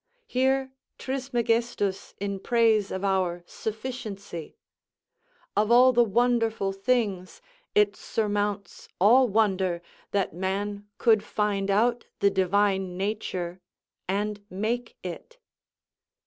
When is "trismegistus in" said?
0.97-2.39